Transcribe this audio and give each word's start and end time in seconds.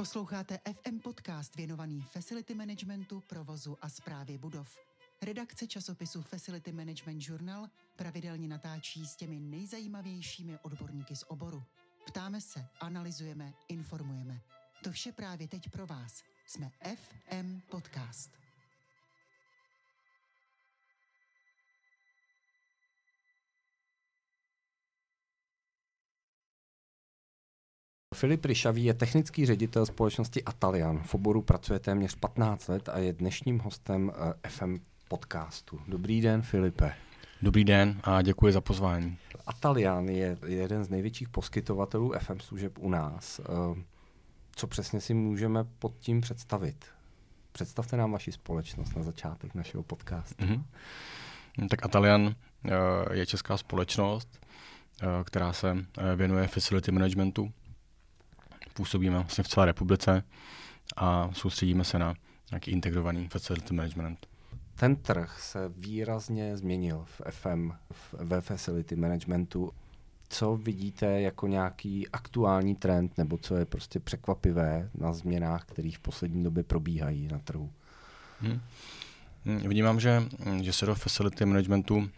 Posloucháte 0.00 0.58
FM 0.82 0.98
podcast 0.98 1.56
věnovaný 1.56 2.02
facility 2.02 2.54
managementu, 2.54 3.22
provozu 3.26 3.78
a 3.82 3.88
správě 3.88 4.38
budov. 4.38 4.78
Redakce 5.22 5.66
časopisu 5.66 6.22
Facility 6.22 6.72
Management 6.72 7.28
Journal 7.28 7.68
pravidelně 7.96 8.48
natáčí 8.48 9.06
s 9.06 9.16
těmi 9.16 9.40
nejzajímavějšími 9.40 10.58
odborníky 10.62 11.16
z 11.16 11.24
oboru. 11.28 11.62
Ptáme 12.06 12.40
se, 12.40 12.66
analyzujeme, 12.80 13.52
informujeme. 13.68 14.40
To 14.84 14.92
vše 14.92 15.12
právě 15.12 15.48
teď 15.48 15.70
pro 15.70 15.86
vás. 15.86 16.22
Jsme 16.46 16.70
FM 16.96 17.60
Podcast. 17.70 18.30
Filip 28.14 28.44
Ryšavý 28.44 28.84
je 28.84 28.94
technický 28.94 29.46
ředitel 29.46 29.86
společnosti 29.86 30.44
Atalian. 30.44 31.02
V 31.02 31.14
oboru 31.14 31.42
pracuje 31.42 31.78
téměř 31.78 32.14
15 32.14 32.68
let 32.68 32.88
a 32.88 32.98
je 32.98 33.12
dnešním 33.12 33.58
hostem 33.58 34.12
eh, 34.44 34.48
FM 34.48 34.76
podcastu. 35.08 35.80
Dobrý 35.88 36.20
den, 36.20 36.42
Filipe. 36.42 36.92
Dobrý 37.42 37.64
den 37.64 38.00
a 38.04 38.22
děkuji 38.22 38.52
za 38.52 38.60
pozvání. 38.60 39.18
Atalian 39.46 40.08
je 40.08 40.38
jeden 40.46 40.84
z 40.84 40.88
největších 40.88 41.28
poskytovatelů 41.28 42.12
FM 42.18 42.40
služeb 42.40 42.78
u 42.78 42.88
nás. 42.88 43.40
Eh, 43.40 43.82
co 44.56 44.66
přesně 44.66 45.00
si 45.00 45.14
můžeme 45.14 45.64
pod 45.78 45.92
tím 45.98 46.20
představit? 46.20 46.84
Představte 47.52 47.96
nám 47.96 48.12
vaši 48.12 48.32
společnost 48.32 48.96
na 48.96 49.02
začátek 49.02 49.54
našeho 49.54 49.82
podcastu. 49.82 50.44
Mm-hmm. 50.44 51.68
Tak 51.68 51.84
Atalian 51.84 52.34
eh, 52.64 52.70
je 53.12 53.26
česká 53.26 53.56
společnost, 53.56 54.46
která 55.24 55.52
se 55.52 55.76
věnuje 56.16 56.46
facility 56.46 56.92
managementu 56.92 57.52
působíme 58.80 59.18
vlastně 59.18 59.44
v 59.44 59.48
celé 59.48 59.66
republice 59.66 60.22
a 60.96 61.30
soustředíme 61.32 61.84
se 61.84 61.98
na 61.98 62.14
nějaký 62.50 62.70
integrovaný 62.70 63.28
facility 63.28 63.74
management. 63.74 64.26
Ten 64.74 64.96
trh 64.96 65.40
se 65.40 65.68
výrazně 65.76 66.56
změnil 66.56 67.04
v 67.04 67.20
FM, 67.30 67.70
v, 67.92 68.14
ve 68.18 68.40
facility 68.40 68.96
managementu. 68.96 69.72
Co 70.28 70.56
vidíte 70.56 71.20
jako 71.20 71.46
nějaký 71.46 72.08
aktuální 72.08 72.74
trend, 72.74 73.18
nebo 73.18 73.38
co 73.38 73.56
je 73.56 73.64
prostě 73.64 74.00
překvapivé 74.00 74.90
na 74.94 75.12
změnách, 75.12 75.64
které 75.64 75.90
v 75.94 75.98
poslední 75.98 76.44
době 76.44 76.64
probíhají 76.64 77.28
na 77.28 77.38
trhu? 77.38 77.70
Hmm. 78.40 78.60
Vnímám, 79.44 80.00
že, 80.00 80.22
že 80.60 80.72
se 80.72 80.86
do 80.86 80.94
facility 80.94 81.44
managementu 81.46 81.96
uh, 81.96 82.08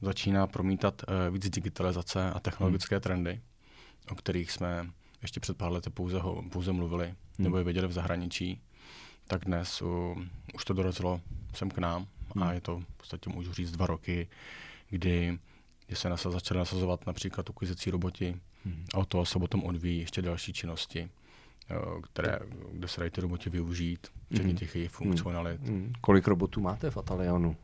začíná 0.00 0.46
promítat 0.46 1.02
uh, 1.02 1.34
víc 1.34 1.50
digitalizace 1.50 2.30
a 2.30 2.40
technologické 2.40 2.94
hmm. 2.94 3.02
trendy 3.02 3.40
o 4.10 4.14
kterých 4.14 4.50
jsme 4.50 4.90
ještě 5.22 5.40
před 5.40 5.56
pár 5.56 5.72
lety 5.72 5.90
pouze, 5.90 6.18
ho, 6.18 6.42
pouze 6.52 6.72
mluvili 6.72 7.06
hmm. 7.06 7.14
nebo 7.38 7.58
je 7.58 7.64
viděli 7.64 7.88
v 7.88 7.92
zahraničí, 7.92 8.60
tak 9.26 9.44
dnes 9.44 9.82
u, 9.82 10.16
už 10.54 10.64
to 10.64 10.74
dorazilo 10.74 11.20
sem 11.54 11.70
k 11.70 11.78
nám 11.78 12.06
hmm. 12.34 12.42
a 12.42 12.52
je 12.52 12.60
to 12.60 12.78
v 12.78 12.96
podstatě, 12.96 13.30
můžu 13.30 13.52
říct, 13.52 13.70
dva 13.70 13.86
roky, 13.86 14.28
kdy, 14.90 15.38
kdy 15.86 15.96
se 15.96 16.08
nasa, 16.08 16.30
začaly 16.30 16.58
nasazovat 16.58 17.06
například 17.06 17.50
uklizecí 17.50 17.90
roboti 17.90 18.36
hmm. 18.64 18.86
a 18.94 18.98
od 18.98 19.08
toho 19.08 19.26
se 19.26 19.38
potom 19.38 19.64
odvíjí 19.64 20.00
ještě 20.00 20.22
další 20.22 20.52
činnosti, 20.52 21.08
eh, 21.70 21.74
které, 22.02 22.38
kde 22.72 22.88
se 22.88 23.00
dají 23.00 23.10
ty 23.10 23.20
roboti 23.20 23.50
využít, 23.50 24.08
včetně 24.30 24.48
hmm. 24.48 24.56
těch 24.56 24.74
jejich 24.74 24.90
funkcionalit. 24.90 25.60
Hmm. 25.60 25.92
Kolik 26.00 26.26
robotů 26.26 26.60
máte 26.60 26.90
v 26.90 26.96
Atalianu? 26.96 27.56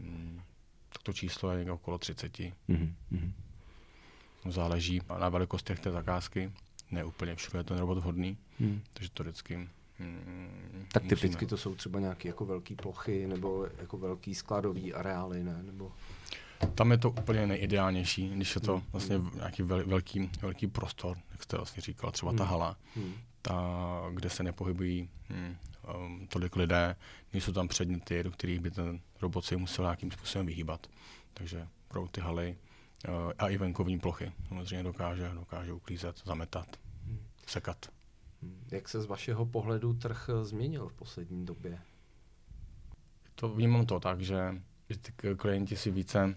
Hmm. 0.00 0.40
Tak 0.92 1.02
to 1.02 1.12
číslo 1.12 1.52
je 1.52 1.72
okolo 1.72 1.98
30. 1.98 2.38
Hmm. 2.38 2.94
Hmm. 3.10 3.32
Záleží 4.48 5.00
na 5.18 5.28
velikostech 5.28 5.80
té 5.80 5.90
zakázky. 5.90 6.52
Ne 6.90 7.04
úplně 7.04 7.34
všude 7.34 7.58
je 7.58 7.64
ten 7.64 7.78
robot 7.78 7.98
vhodný, 7.98 8.38
hmm. 8.60 8.80
takže 8.92 9.10
to 9.10 9.22
vždycky 9.22 9.68
Hmm, 10.00 10.86
tak 10.92 11.02
typicky 11.02 11.26
musíme. 11.26 11.48
to 11.48 11.56
jsou 11.56 11.74
třeba 11.74 12.00
nějaké 12.00 12.28
jako 12.28 12.44
velké 12.44 12.74
plochy 12.74 13.26
nebo 13.26 13.66
jako 13.78 13.98
velký 13.98 14.34
skladový 14.34 14.94
areály, 14.94 15.44
ne? 15.44 15.62
Nebo... 15.62 15.92
Tam 16.74 16.90
je 16.90 16.98
to 16.98 17.10
úplně 17.10 17.46
nejideálnější, 17.46 18.28
když 18.28 18.54
je 18.54 18.60
to 18.60 18.72
hmm. 18.72 18.86
vlastně 18.92 19.16
hmm. 19.16 19.30
nějaký 19.34 19.62
vel, 19.62 19.86
velký, 19.86 20.30
velký 20.42 20.66
prostor, 20.66 21.16
jak 21.30 21.42
jste 21.42 21.56
vlastně 21.56 21.80
říkal, 21.80 22.10
třeba 22.10 22.30
hmm. 22.30 22.38
ta 22.38 22.44
hala, 22.44 22.76
hmm. 22.96 23.14
ta, 23.42 23.80
kde 24.14 24.30
se 24.30 24.42
nepohybují 24.42 25.08
hmm, 25.28 25.56
um, 25.96 26.26
tolik 26.26 26.56
lidé, 26.56 26.96
nejsou 27.32 27.52
tam 27.52 27.68
předměty, 27.68 28.22
do 28.22 28.30
kterých 28.30 28.60
by 28.60 28.70
ten 28.70 29.00
robot 29.22 29.44
si 29.44 29.56
musel 29.56 29.84
nějakým 29.84 30.10
způsobem 30.10 30.46
vyhýbat. 30.46 30.86
Takže 31.34 31.68
pro 31.88 32.08
ty 32.08 32.20
haly 32.20 32.56
a 33.38 33.48
i 33.48 33.56
venkovní 33.56 33.98
plochy. 33.98 34.32
Samozřejmě 34.48 34.82
dokáže, 34.82 35.30
dokáže 35.34 35.72
uklízet, 35.72 36.22
zametat, 36.24 36.76
hmm. 37.04 37.18
sekat. 37.46 37.86
Hmm. 38.42 38.64
Jak 38.70 38.88
se 38.88 39.00
z 39.00 39.06
vašeho 39.06 39.46
pohledu 39.46 39.94
trh 39.94 40.28
eh, 40.28 40.44
změnil 40.44 40.88
v 40.88 40.92
poslední 40.92 41.46
době? 41.46 41.78
To 43.34 43.48
vnímám 43.48 43.86
to 43.86 44.00
tak, 44.00 44.20
že 44.20 44.62
ty 45.00 45.12
klienti 45.36 45.76
si 45.76 45.90
více, 45.90 46.34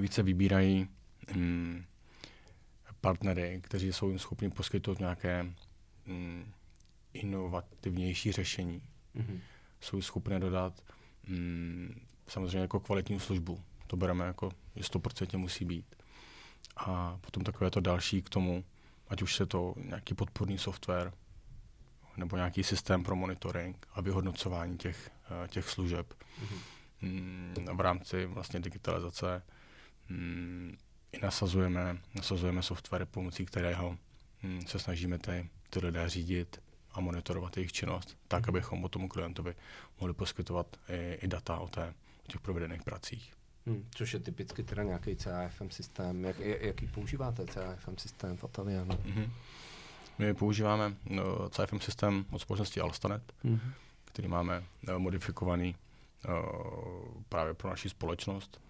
více 0.00 0.22
vybírají 0.22 0.88
um, 1.34 1.84
partnery, 3.00 3.60
kteří 3.62 3.92
jsou 3.92 4.08
jim 4.08 4.18
schopni 4.18 4.50
poskytnout 4.50 4.98
nějaké 4.98 5.46
um, 6.06 6.44
inovativnější 7.12 8.32
řešení. 8.32 8.82
Mm-hmm. 9.16 9.38
Jsou 9.80 10.02
schopné 10.02 10.40
dodat 10.40 10.82
um, 11.28 11.94
samozřejmě 12.26 12.58
jako 12.58 12.80
kvalitní 12.80 13.20
službu 13.20 13.60
to 13.94 13.98
bereme 13.98 14.26
jako, 14.26 14.50
že 14.76 14.82
100% 14.82 15.38
musí 15.38 15.64
být. 15.64 15.96
A 16.76 17.18
potom 17.20 17.44
takové 17.44 17.70
to 17.70 17.80
další 17.80 18.22
k 18.22 18.28
tomu, 18.28 18.64
ať 19.08 19.22
už 19.22 19.36
se 19.36 19.46
to 19.46 19.74
nějaký 19.76 20.14
podporný 20.14 20.58
software, 20.58 21.12
nebo 22.16 22.36
nějaký 22.36 22.62
systém 22.62 23.02
pro 23.02 23.16
monitoring 23.16 23.86
a 23.92 24.00
vyhodnocování 24.00 24.78
těch, 24.78 25.10
eh, 25.44 25.48
těch 25.48 25.70
služeb 25.70 26.14
mm-hmm. 27.02 27.76
v 27.76 27.80
rámci 27.80 28.26
vlastně 28.26 28.60
digitalizace 28.60 29.42
mm, 30.08 30.76
i 31.12 31.18
nasazujeme, 31.22 31.98
nasazujeme 32.14 32.62
software, 32.62 33.06
pomocí 33.06 33.46
kterého 33.46 33.98
mm, 34.42 34.66
se 34.66 34.78
snažíme 34.78 35.18
ty, 35.18 35.50
ty 35.70 35.78
lidé 35.78 36.08
řídit 36.08 36.60
a 36.92 37.00
monitorovat 37.00 37.56
jejich 37.56 37.72
činnost, 37.72 38.16
tak, 38.28 38.42
mm-hmm. 38.42 38.48
abychom 38.48 38.84
o 38.84 38.88
tomu 38.88 39.08
klientovi 39.08 39.54
mohli 40.00 40.14
poskytovat 40.14 40.76
i, 40.88 41.18
i 41.22 41.28
data 41.28 41.58
o, 41.58 41.68
té, 41.68 41.94
o 42.24 42.32
těch 42.32 42.40
provedených 42.40 42.82
pracích. 42.82 43.43
Hmm, 43.66 43.88
což 43.90 44.14
je 44.14 44.20
typicky 44.20 44.62
teda 44.62 44.82
nějaký 44.82 45.16
CAFM 45.16 45.70
systém. 45.70 46.24
Jak, 46.24 46.38
jaký 46.38 46.86
používáte 46.86 47.46
CAFM 47.46 47.96
systém 47.98 48.36
v 48.36 48.44
Atalianu? 48.44 48.94
Mm-hmm. 48.94 49.30
My 50.18 50.34
používáme 50.34 50.96
no, 51.04 51.48
CAFM 51.48 51.80
systém 51.80 52.24
od 52.30 52.38
společnosti 52.38 52.80
Alstanet, 52.80 53.22
mm-hmm. 53.44 53.72
který 54.04 54.28
máme 54.28 54.64
no, 54.82 54.98
modifikovaný 54.98 55.76
no, 56.28 56.44
právě 57.28 57.54
pro 57.54 57.70
naši 57.70 57.88
společnost. 57.88 58.60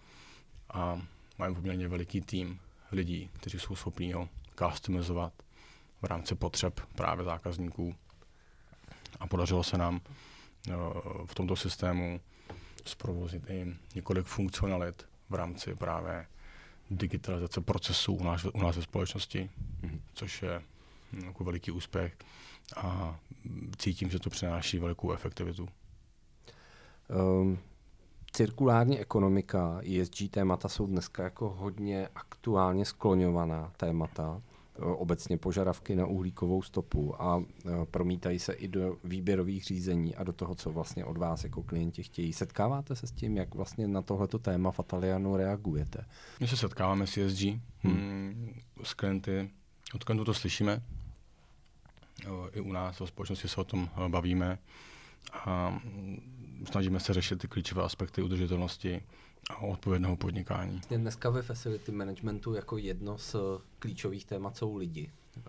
A 0.71 1.03
máme 1.38 1.55
poměrně 1.55 1.88
veliký 1.88 2.21
tým 2.21 2.61
lidí, 2.93 3.31
kteří 3.32 3.59
jsou 3.59 3.76
schopní 3.76 4.12
ho 4.12 4.28
customizovat 4.59 5.32
v 6.03 6.05
rámci 6.05 6.34
potřeb 6.34 6.81
právě 6.94 7.25
zákazníků. 7.25 7.94
A 9.21 9.26
podařilo 9.26 9.62
se 9.62 9.78
nám 9.78 10.00
no, 10.69 11.03
v 11.26 11.34
tomto 11.34 11.56
systému 11.56 12.21
zprovozit 12.88 13.50
i 13.50 13.74
několik 13.94 14.26
funkcionalit 14.26 15.06
v 15.30 15.34
rámci 15.34 15.74
právě 15.74 16.26
digitalizace 16.90 17.60
procesů 17.60 18.14
u 18.14 18.24
nás, 18.24 18.44
u 18.44 18.58
nás 18.58 18.76
ve 18.76 18.82
společnosti, 18.82 19.50
mm-hmm. 19.82 20.00
což 20.14 20.42
je 20.42 20.62
hm, 21.12 21.24
jako 21.24 21.44
veliký 21.44 21.70
úspěch 21.70 22.16
a 22.76 23.16
cítím, 23.78 24.10
že 24.10 24.18
to 24.18 24.30
přináší 24.30 24.78
velikou 24.78 25.12
efektivitu. 25.12 25.68
Um, 27.08 27.58
cirkulární 28.32 29.00
ekonomika, 29.00 29.80
ESG 30.00 30.30
témata 30.30 30.68
jsou 30.68 30.86
dneska 30.86 31.22
jako 31.22 31.50
hodně 31.50 32.08
aktuálně 32.14 32.84
skloňovaná 32.84 33.72
témata. 33.76 34.42
Eh, 34.79 34.85
obecně 34.85 35.38
požadavky 35.38 35.97
na 35.97 36.06
uhlíkovou 36.06 36.62
stopu 36.62 37.23
a 37.23 37.43
eh, 37.43 37.71
promítají 37.91 38.38
se 38.38 38.53
i 38.53 38.69
do 38.69 38.97
výběrových 39.05 39.65
řízení 39.65 40.15
a 40.15 40.25
do 40.25 40.32
toho, 40.32 40.55
co 40.55 40.73
vlastně 40.73 41.05
od 41.05 41.19
vás 41.19 41.44
jako 41.44 41.62
klienti 41.62 42.03
chtějí. 42.03 42.32
Setkáváte 42.32 42.97
se 42.97 43.06
s 43.06 43.12
tím, 43.12 43.37
jak 43.37 43.55
vlastně 43.55 43.88
na 43.88 44.03
tohleto 44.03 44.38
téma 44.38 44.71
Fatalianu 44.71 45.37
reagujete? 45.37 46.05
My 46.41 46.49
se 46.49 46.56
setkáváme 46.56 47.06
s 47.06 47.17
ESG, 47.17 47.43
hmm. 47.43 47.61
hmm. 47.82 48.61
s 48.82 48.94
klienty, 48.94 49.50
od 49.94 50.05
klientů 50.05 50.25
to 50.25 50.35
slyšíme, 50.35 50.82
i 52.53 52.61
u 52.61 52.73
nás 52.73 53.00
ve 53.00 53.06
společnosti 53.06 53.49
se 53.49 53.61
o 53.61 53.65
tom 53.65 53.88
eh, 53.97 54.09
bavíme 54.09 54.59
a 55.32 55.81
snažíme 56.66 57.00
se 57.00 57.14
řešit 57.14 57.38
ty 57.38 57.49
klíčové 57.49 57.82
aspekty 57.82 58.22
udržitelnosti 58.22 59.02
a 59.50 59.58
odpovědného 59.58 60.16
podnikání. 60.16 60.81
Dneska 60.90 61.31
ve 61.31 61.43
facility 61.43 61.93
managementu 61.93 62.55
jako 62.55 62.78
jedno 62.78 63.19
z 63.19 63.37
klíčových 63.78 64.25
témat 64.25 64.56
jsou 64.56 64.76
lidi. 64.76 65.11
Eh, 65.37 65.43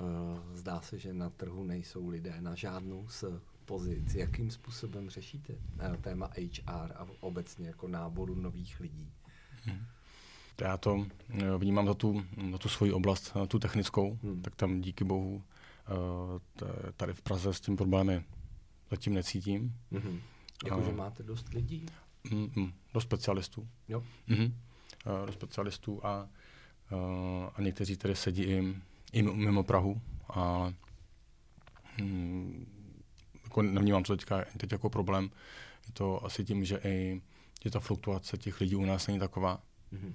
zdá 0.54 0.82
se, 0.82 0.98
že 1.00 1.14
na 1.14 1.30
trhu 1.30 1.64
nejsou 1.64 2.10
lidé 2.10 2.36
na 2.40 2.56
žádnou 2.56 3.08
z 3.08 3.24
pozic. 3.66 4.16
Jakým 4.16 4.52
způsobem 4.52 5.10
řešíte 5.10 5.54
eh, 5.80 5.98
téma 6.02 6.30
HR 6.38 6.92
a 6.96 7.08
obecně 7.20 7.68
jako 7.68 7.88
náboru 7.88 8.36
nových 8.36 8.80
lidí? 8.80 9.12
Hmm. 9.64 9.86
já 10.62 10.78
to 10.78 11.06
eh, 11.30 11.58
vnímám 11.58 11.88
za 11.88 11.94
tu, 11.94 12.24
za 12.52 12.58
tu 12.58 12.70
svoji 12.70 12.92
oblast, 12.92 13.34
tu 13.48 13.60
technickou, 13.60 14.20
hmm. 14.24 14.42
tak 14.42 14.56
tam 14.56 14.82
díky 14.82 15.04
bohu 15.04 15.44
tady 16.98 17.14
v 17.14 17.22
Praze 17.22 17.54
s 17.54 17.60
tím 17.60 17.78
problémy 17.78 18.24
zatím 18.92 19.14
necítím. 19.14 19.76
Mm-hmm. 19.92 20.20
Jakože 20.66 20.92
máte 20.92 21.24
dost 21.24 21.54
lidí? 21.54 21.86
Mm, 22.32 22.74
do 22.94 23.02
specialistů. 23.02 23.68
Jo. 23.88 24.04
Mm-hmm. 24.28 24.54
Do 25.26 25.32
specialistů 25.32 26.06
a, 26.06 26.30
a 27.56 27.62
někteří 27.62 27.98
tady 27.98 28.16
sedí 28.16 28.44
i, 28.44 28.76
i 29.12 29.22
mimo 29.22 29.64
Prahu. 29.64 30.02
A 30.30 30.74
mm, 32.02 32.66
jako 33.44 33.62
nevnímám 33.62 34.04
to 34.04 34.18
teďka, 34.18 34.46
teď 34.58 34.72
jako 34.72 34.90
problém. 34.90 35.30
Je 35.88 35.94
to 35.94 36.26
asi 36.26 36.46
tím, 36.46 36.66
že 36.66 36.80
i 36.84 37.22
že 37.64 37.72
ta 37.72 37.80
fluktuace 37.80 38.38
těch 38.38 38.62
lidí 38.62 38.76
u 38.76 38.86
nás 38.86 39.08
není 39.08 39.20
taková. 39.20 39.64
Mm-hmm. 39.94 40.14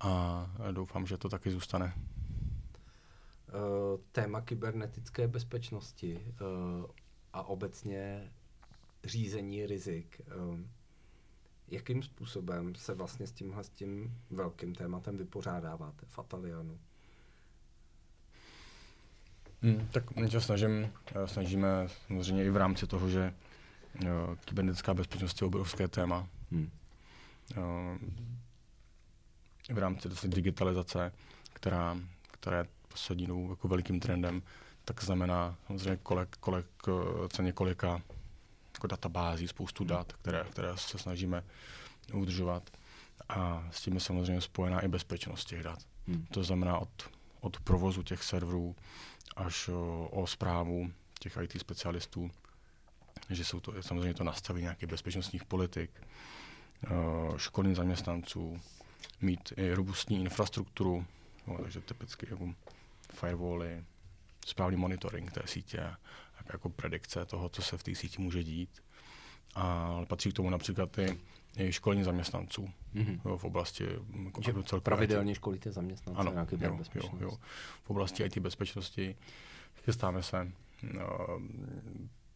A 0.00 0.46
doufám, 0.72 1.06
že 1.06 1.16
to 1.16 1.28
taky 1.28 1.50
zůstane. 1.50 1.94
Uh, 1.94 4.00
téma 4.12 4.40
kybernetické 4.40 5.28
bezpečnosti 5.28 6.34
uh, 6.40 6.86
a 7.32 7.42
obecně 7.42 8.32
řízení 9.08 9.66
rizik. 9.66 10.20
Uh, 10.50 10.58
jakým 11.68 12.02
způsobem 12.02 12.74
se 12.74 12.94
vlastně 12.94 13.26
s 13.26 13.32
tímhle 13.32 13.64
s 13.64 13.68
tím 13.68 14.18
velkým 14.30 14.74
tématem 14.74 15.16
vypořádáváte 15.16 16.06
v 16.06 16.18
Atalianu? 16.18 16.78
Hmm, 19.62 19.88
tak 19.92 20.16
my 20.16 20.30
se 20.30 20.40
snažím, 20.40 20.92
snažíme 21.26 21.88
samozřejmě 22.06 22.44
i 22.44 22.50
v 22.50 22.56
rámci 22.56 22.86
toho, 22.86 23.08
že 23.08 23.34
jo, 24.04 24.36
kybernetická 24.44 24.94
bezpečnost 24.94 25.40
je 25.40 25.46
obrovské 25.46 25.88
téma. 25.88 26.28
Hmm. 26.50 26.70
Jo, 27.56 27.98
v 29.74 29.78
rámci 29.78 30.08
digitalizace, 30.28 31.12
která, 31.52 31.98
která 32.30 32.58
je 32.58 32.66
poslední 32.88 33.26
dobou 33.26 33.50
jako 33.50 33.68
velikým 33.68 34.00
trendem, 34.00 34.42
tak 34.84 35.04
znamená 35.04 35.56
samozřejmě 35.66 35.96
kolek, 35.96 36.36
kolek, 36.40 36.66
co 37.28 37.42
několika 37.42 38.02
jako 38.86 38.90
databází, 38.90 39.48
spoustu 39.48 39.84
hmm. 39.84 39.88
dat, 39.88 40.12
které, 40.12 40.44
které 40.50 40.76
se 40.76 40.98
snažíme 40.98 41.44
udržovat. 42.12 42.70
A 43.28 43.68
s 43.70 43.80
tím 43.80 43.94
je 43.94 44.00
samozřejmě 44.00 44.40
spojená 44.40 44.80
i 44.80 44.88
bezpečnost 44.88 45.44
těch 45.44 45.62
dat. 45.62 45.78
Hmm. 46.08 46.26
To 46.26 46.44
znamená 46.44 46.78
od, 46.78 47.10
od 47.40 47.60
provozu 47.60 48.02
těch 48.02 48.22
serverů 48.22 48.76
až 49.36 49.68
o, 49.68 50.08
o 50.12 50.26
zprávu 50.26 50.90
těch 51.18 51.38
IT 51.42 51.60
specialistů, 51.60 52.30
že 53.30 53.44
jsou 53.44 53.60
to 53.60 53.82
samozřejmě 53.82 54.14
to 54.14 54.24
nastavení 54.24 54.62
nějakých 54.62 54.88
bezpečnostních 54.88 55.44
politik, 55.44 55.90
školní 57.36 57.74
zaměstnanců, 57.74 58.60
mít 59.20 59.52
i 59.56 59.74
robustní 59.74 60.20
infrastrukturu, 60.20 61.06
no, 61.46 61.58
takže 61.62 61.80
typicky 61.80 62.26
jako 62.30 62.54
firewally, 63.14 63.84
správný 64.46 64.76
monitoring 64.76 65.32
té 65.32 65.42
sítě, 65.46 65.90
jako 66.52 66.68
predikce 66.68 67.26
toho, 67.26 67.48
co 67.48 67.62
se 67.62 67.78
v 67.78 67.82
té 67.82 67.94
síti 67.94 68.22
může 68.22 68.44
dít. 68.44 68.82
A 69.54 70.00
patří 70.08 70.30
k 70.30 70.34
tomu 70.34 70.50
například 70.50 70.98
i, 70.98 71.72
školení 71.72 72.04
zaměstnanců 72.04 72.70
mm-hmm. 72.94 73.20
jo, 73.24 73.38
v 73.38 73.44
oblasti 73.44 73.84
jako 74.46 74.80
Pravidelně 74.80 75.34
školíte 75.34 75.72
zaměstnance 75.72 76.20
ano, 76.20 76.32
na 76.34 76.46
jo, 76.60 76.78
jo, 76.94 77.10
jo. 77.20 77.30
V 77.84 77.90
oblasti 77.90 78.22
IT 78.22 78.38
bezpečnosti 78.38 79.16
chystáme 79.84 80.22
se 80.22 80.52
no, 80.82 81.26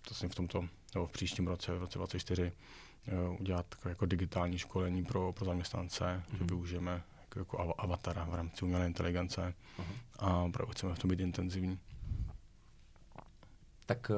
to 0.08 0.14
v 0.28 0.34
tomto, 0.34 0.64
nebo 0.94 1.06
v 1.06 1.12
příštím 1.12 1.46
roce, 1.46 1.72
v 1.72 1.78
roce 1.78 1.98
2024, 1.98 2.52
udělat 3.38 3.66
takové 3.68 3.90
jako 3.90 4.06
digitální 4.06 4.58
školení 4.58 5.04
pro, 5.04 5.32
pro 5.32 5.44
zaměstnance, 5.44 6.04
mm-hmm. 6.04 6.32
že 6.32 6.38
mhm. 6.38 6.46
využijeme 6.46 7.02
jako, 7.36 7.38
jako 7.38 7.74
avatara 7.78 8.24
v 8.24 8.34
rámci 8.34 8.64
umělé 8.64 8.86
inteligence 8.86 9.54
uh-huh. 9.78 9.84
a 10.18 10.36
opravdu 10.36 10.72
chceme 10.72 10.94
v 10.94 10.98
tom 10.98 11.10
být 11.10 11.20
intenzivní. 11.20 11.78
Tak 13.90 14.10
uh, 14.10 14.16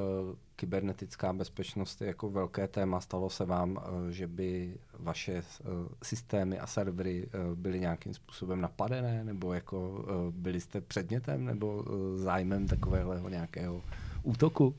kybernetická 0.57 1.33
bezpečnost 1.33 2.01
je 2.01 2.07
jako 2.07 2.31
velké 2.31 2.69
téma. 2.69 3.01
Stalo 3.01 3.31
se 3.31 3.45
vám, 3.45 3.71
uh, 3.71 4.09
že 4.09 4.27
by 4.27 4.77
vaše 4.99 5.43
uh, 5.43 5.71
systémy 6.03 6.59
a 6.59 6.67
servery 6.67 7.29
byly 7.55 7.81
nějakým 7.81 8.15
způsobem 8.15 8.61
napadené, 8.61 9.25
nebo 9.25 9.53
jako 9.53 10.05
byli 10.31 10.61
jste 10.61 10.81
předmětem 10.81 11.45
nebo 11.45 11.85
zájmem 12.17 12.69
takového 12.69 13.29
nějakého 13.29 13.83
útoku? 14.23 14.75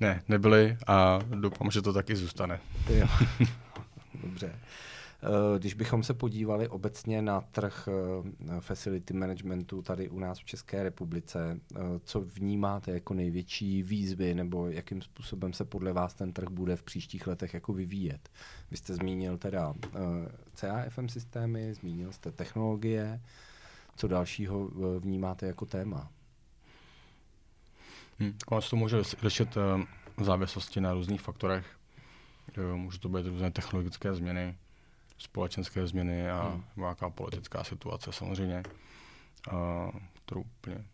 Ne, 0.00 0.22
nebyli 0.28 0.76
a 0.86 1.18
doufám, 1.34 1.70
že 1.70 1.82
to 1.82 1.92
taky 1.92 2.16
zůstane. 2.16 2.60
Jo. 2.88 3.06
Dobře. 4.22 4.58
Eh, 5.22 5.58
když 5.58 5.74
bychom 5.74 6.02
se 6.02 6.14
podívali 6.14 6.68
obecně 6.68 7.22
na 7.22 7.40
trh 7.40 7.88
eh, 7.88 8.60
facility 8.60 9.14
managementu 9.14 9.82
tady 9.82 10.08
u 10.08 10.18
nás 10.18 10.38
v 10.38 10.44
České 10.44 10.82
republice, 10.82 11.60
eh, 11.76 11.78
co 12.04 12.20
vnímáte 12.20 12.90
jako 12.90 13.14
největší 13.14 13.82
výzvy 13.82 14.34
nebo 14.34 14.68
jakým 14.68 15.02
způsobem 15.02 15.52
se 15.52 15.64
podle 15.64 15.92
vás 15.92 16.14
ten 16.14 16.32
trh 16.32 16.48
bude 16.50 16.76
v 16.76 16.82
příštích 16.82 17.26
letech 17.26 17.54
jako 17.54 17.72
vyvíjet? 17.72 18.28
Vy 18.70 18.76
jste 18.76 18.94
zmínil 18.94 19.38
teda 19.38 19.74
CAFM 20.54 21.08
systémy, 21.08 21.74
zmínil 21.74 22.12
jste 22.12 22.32
technologie, 22.32 23.20
co 23.96 24.08
dalšího 24.08 24.70
vnímáte 24.98 25.46
jako 25.46 25.66
téma? 25.66 26.10
Hmm, 28.18 28.34
ono 28.48 28.62
se 28.62 28.70
to 28.70 28.76
může 28.76 29.02
řešit 29.02 29.54
v 30.16 30.24
závislosti 30.24 30.80
na 30.80 30.92
různých 30.92 31.20
faktorech. 31.20 31.66
Může 32.74 32.98
to 32.98 33.08
být 33.08 33.26
různé 33.26 33.50
technologické 33.50 34.14
změny, 34.14 34.56
společenské 35.20 35.86
změny 35.86 36.30
a 36.30 36.48
hmm. 36.48 36.64
nějaká 36.76 37.10
politická 37.10 37.64
situace 37.64 38.12
samozřejmě, 38.12 38.62
a, 39.50 39.88
kterou 40.24 40.40
úplně 40.40 40.84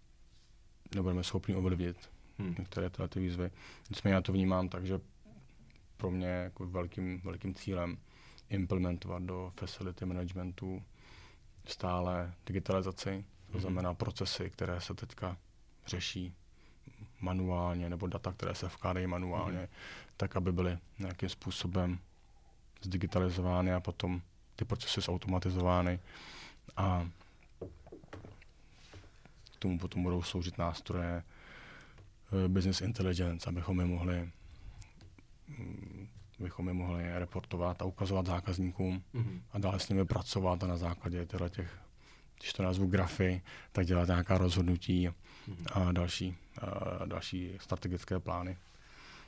nebudeme 0.95 1.25
schopni 1.25 1.55
ovlivnit 1.55 2.11
hmm. 2.39 2.55
některé 2.59 2.91
tyhle 2.91 3.09
ty 3.09 3.21
výzvy. 3.21 3.51
Nicméně 3.91 4.15
já 4.15 4.21
to 4.21 4.33
vnímám 4.33 4.69
tak, 4.69 4.87
že 4.87 5.01
pro 5.97 6.11
mě 6.11 6.27
jako 6.27 6.67
velkým, 6.67 7.21
velkým 7.21 7.55
cílem 7.55 7.99
implementovat 8.51 9.23
do 9.23 9.53
facility 9.61 10.05
managementu 10.05 10.83
stále 11.65 12.35
digitalizaci, 12.47 13.25
to 13.47 13.53
hmm. 13.53 13.61
znamená 13.61 13.95
procesy, 13.95 14.51
které 14.51 14.81
se 14.81 14.95
teďka 14.95 15.37
řeší 15.87 16.35
manuálně, 17.21 17.91
nebo 17.91 18.07
data, 18.07 18.33
které 18.33 18.55
se 18.55 18.67
vkládají 18.67 19.07
manuálně, 19.07 19.59
hmm. 19.59 19.69
tak 20.17 20.37
aby 20.37 20.53
byly 20.53 20.79
nějakým 20.99 21.29
způsobem 21.29 21.99
zdigitalizovány 22.83 23.73
a 23.73 23.81
potom 23.81 24.21
ty 24.57 24.65
procesy 24.65 25.01
zautomatizovány 25.01 25.99
a 26.77 27.09
k 29.55 29.59
tomu 29.59 29.79
potom 29.79 30.03
budou 30.03 30.23
sloužit 30.23 30.59
nástroje 30.59 31.23
uh, 32.33 32.49
business 32.49 32.81
intelligence, 32.81 33.49
abychom 33.49 33.81
je 33.81 33.87
mohli 33.87 34.31
um, 35.59 36.09
abychom 36.41 36.69
je 36.69 36.75
mohli 36.75 37.19
reportovat 37.19 37.83
a 37.83 37.85
ukazovat 37.85 38.27
zákazníkům 38.27 39.03
mm-hmm. 39.15 39.41
a 39.53 39.59
dále 39.59 39.81
s 39.81 39.89
nimi 39.89 40.05
pracovat 40.05 40.65
a 40.65 40.67
na 40.67 40.77
základě 40.77 41.27
těchto 41.27 41.49
těch, 41.49 41.79
když 42.39 42.53
to 42.53 42.63
nazvu 42.63 42.87
grafy, 42.87 43.43
tak 43.73 43.87
dělat 43.87 44.09
nějaká 44.09 44.39
rozhodnutí 44.39 45.09
mm-hmm. 45.09 45.67
a 45.73 45.93
další, 45.93 46.37
a 47.01 47.05
další 47.07 47.53
strategické 47.61 48.19
plány. 48.21 48.57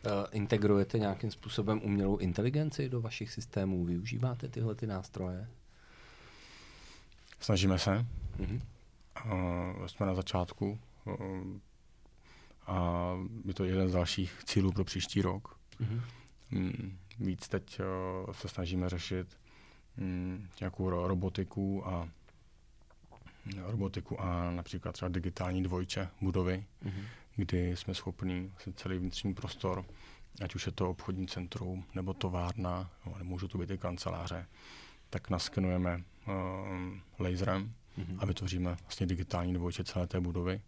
Uh, 0.07 0.12
integrujete 0.33 0.99
nějakým 0.99 1.31
způsobem 1.31 1.81
umělou 1.85 2.17
inteligenci 2.17 2.88
do 2.88 3.00
vašich 3.00 3.31
systémů? 3.31 3.85
Využíváte 3.85 4.49
tyhle 4.49 4.75
ty 4.75 4.87
nástroje? 4.87 5.49
Snažíme 7.40 7.78
se. 7.78 8.07
Mm-hmm. 8.38 8.61
Uh, 9.78 9.87
jsme 9.87 10.07
na 10.07 10.14
začátku 10.14 10.78
uh, 11.05 11.14
a 12.67 13.14
je 13.45 13.55
to 13.55 13.64
jeden 13.64 13.88
z 13.88 13.93
dalších 13.93 14.45
cílů 14.45 14.73
pro 14.73 14.85
příští 14.85 15.23
rok. 15.23 15.59
Mm-hmm. 15.81 16.93
Víc 17.21 17.49
teď 17.49 17.81
uh, 17.81 18.33
se 18.33 18.49
snažíme 18.49 18.88
řešit 18.88 19.38
um, 19.99 20.49
nějakou 20.61 20.90
robotiku 20.90 21.88
a 21.88 22.09
robotiku 23.57 24.21
a 24.21 24.50
například 24.50 24.93
třeba 24.93 25.09
digitální 25.09 25.62
dvojče 25.62 26.09
budovy, 26.21 26.64
mm-hmm 26.85 27.05
kdy 27.38 27.76
jsme 27.76 27.95
schopni 27.95 28.52
celý 28.75 28.99
vnitřní 28.99 29.35
prostor, 29.35 29.85
ať 30.42 30.54
už 30.54 30.66
je 30.66 30.73
to 30.73 30.90
obchodní 30.90 31.26
centrum 31.26 31.85
nebo 31.95 32.14
továrna, 32.14 32.90
nebo 33.07 33.25
můžou 33.25 33.49
to 33.49 33.59
být 33.59 33.71
i 33.71 33.78
kanceláře, 33.78 34.47
tak 35.11 35.30
naskenujeme 35.30 36.02
uh, 36.26 36.35
laserem 37.18 37.73
mm-hmm. 37.99 38.16
a 38.18 38.26
vytvoříme 38.26 38.76
vlastně 38.83 39.07
digitální 39.07 39.54
dvojče 39.54 39.85
celé 39.85 40.07
té 40.07 40.21
budovy. 40.21 40.61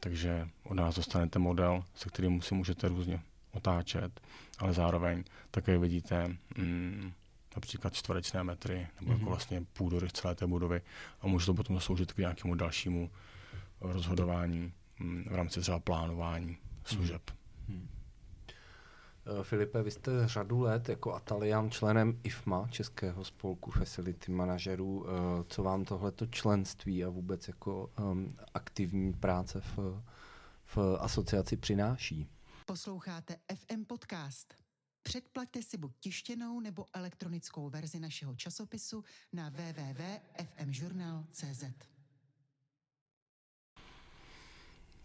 Takže 0.00 0.48
od 0.64 0.74
nás 0.74 0.94
dostanete 0.94 1.38
model, 1.38 1.84
se 1.94 2.08
kterým 2.08 2.42
si 2.42 2.54
můžete 2.54 2.88
různě 2.88 3.20
otáčet, 3.52 4.20
ale 4.58 4.72
zároveň 4.72 5.24
také 5.50 5.78
vidíte 5.78 6.36
mm, 6.56 7.12
například 7.56 7.94
čtverečné 7.94 8.44
metry 8.44 8.86
nebo 9.00 9.10
mm-hmm. 9.10 9.12
jako 9.12 9.22
mhm. 9.22 9.28
vlastně 9.28 9.62
půdory 9.72 10.08
celé 10.12 10.34
té 10.34 10.46
budovy 10.46 10.80
a 11.20 11.26
může 11.26 11.46
to 11.46 11.54
potom 11.54 11.80
sloužit 11.80 12.12
k 12.12 12.18
nějakému 12.18 12.54
dalšímu 12.54 13.10
rozhodování 13.80 14.72
v 15.00 15.34
rámci 15.34 15.60
třeba 15.60 15.78
plánování 15.78 16.58
služeb. 16.84 17.30
Hmm. 17.68 17.88
Filipe, 19.42 19.82
vy 19.82 19.90
jste 19.90 20.28
řadu 20.28 20.60
let 20.60 20.88
jako 20.88 21.14
Atalian 21.14 21.70
členem 21.70 22.20
IFMA, 22.22 22.68
Českého 22.70 23.24
spolku 23.24 23.70
Facility 23.70 24.32
manažerů. 24.32 25.06
Co 25.48 25.62
vám 25.62 25.84
tohleto 25.84 26.26
členství 26.26 27.04
a 27.04 27.08
vůbec 27.08 27.48
jako 27.48 27.90
um, 28.00 28.36
aktivní 28.54 29.12
práce 29.12 29.60
v, 29.60 29.78
v 30.64 30.78
asociaci 31.00 31.56
přináší? 31.56 32.28
Posloucháte 32.66 33.36
FM 33.54 33.84
Podcast. 33.84 34.54
Předplaťte 35.02 35.62
si 35.62 35.76
buď 35.76 35.92
tištěnou 36.00 36.60
nebo 36.60 36.86
elektronickou 36.92 37.70
verzi 37.70 38.00
našeho 38.00 38.36
časopisu 38.36 39.04
na 39.32 39.48
www.fmjournal.cz. 39.48 41.64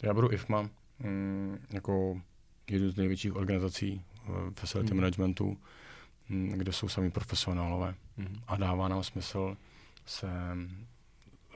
Já 0.03 0.13
budu 0.13 0.31
IFMA 0.31 0.69
mm, 0.99 1.57
jako 1.69 2.21
jednu 2.69 2.89
z 2.89 2.95
největších 2.95 3.35
organizací 3.35 4.01
v 4.25 4.53
facility 4.55 4.93
mm. 4.93 4.99
managementu, 4.99 5.57
kde 6.27 6.73
jsou 6.73 6.87
sami 6.87 7.11
profesionálové. 7.11 7.95
Mm. 8.17 8.41
A 8.47 8.57
dává 8.57 8.87
nám 8.87 9.03
smysl 9.03 9.57
se 10.05 10.27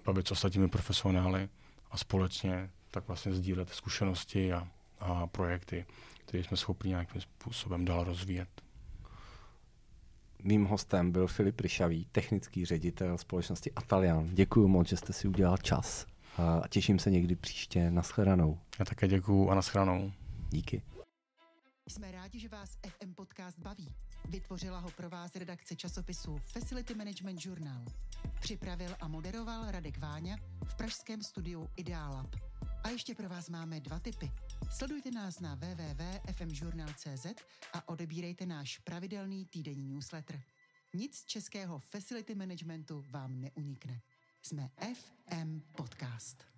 bavit 0.06 0.28
s 0.28 0.32
ostatními 0.32 0.68
profesionály 0.68 1.50
a 1.92 1.98
společně 1.98 2.70
tak 2.92 3.08
vlastně 3.08 3.34
sdílet 3.34 3.70
zkušenosti 3.70 4.54
a, 4.54 4.68
a 5.00 5.28
projekty, 5.28 5.86
které 6.26 6.44
jsme 6.44 6.58
schopni 6.58 6.90
nějakým 6.90 7.22
způsobem 7.22 7.86
dál 7.86 8.04
rozvíjet. 8.04 8.50
Mým 10.44 10.66
hostem 10.66 11.12
byl 11.12 11.28
Filip 11.28 11.60
Ryšavý, 11.60 12.08
technický 12.12 12.66
ředitel 12.66 13.18
společnosti 13.18 13.72
Atalian. 13.72 14.30
Děkuji 14.34 14.68
moc, 14.68 14.88
že 14.88 14.98
jste 14.98 15.14
si 15.14 15.28
udělal 15.28 15.58
čas 15.58 16.06
a 16.38 16.68
těším 16.70 17.00
se 17.00 17.12
někdy 17.12 17.36
příště. 17.36 17.92
Naschledanou. 17.92 18.60
Já 18.80 18.86
také 18.86 19.08
děkuji 19.08 19.50
a 19.50 19.56
naschledanou. 19.56 20.12
Díky. 20.50 20.82
Jsme 21.88 22.12
rádi, 22.12 22.40
že 22.40 22.50
vás 22.50 22.78
FM 22.88 23.14
Podcast 23.14 23.60
baví. 23.60 23.96
Vytvořila 24.30 24.80
ho 24.80 24.92
pro 24.92 25.10
vás 25.10 25.36
redakce 25.36 25.76
časopisu 25.76 26.38
Facility 26.38 26.96
Management 26.96 27.46
Journal. 27.46 27.86
Připravil 28.40 28.96
a 29.00 29.08
moderoval 29.08 29.72
Radek 29.72 29.98
Váňa 29.98 30.38
v 30.66 30.76
pražském 30.76 31.24
studiu 31.24 31.70
Ideal 31.78 32.14
Lab. 32.14 32.36
A 32.84 32.90
ještě 32.90 33.16
pro 33.16 33.30
vás 33.30 33.50
máme 33.50 33.80
dva 33.80 34.00
tipy. 34.00 34.32
Sledujte 34.70 35.12
nás 35.12 35.40
na 35.40 35.56
www.fmjournal.cz 35.56 37.26
a 37.74 37.90
odebírejte 37.90 38.46
náš 38.46 38.78
pravidelný 38.78 39.46
týdenní 39.46 39.90
newsletter. 39.90 40.42
Nic 40.94 41.16
z 41.16 41.26
českého 41.26 41.80
facility 41.80 42.36
managementu 42.36 43.06
vám 43.12 43.42
neunikne. 43.42 44.02
Jsme 44.48 44.70
FM 44.94 45.62
Podcast. 45.76 46.57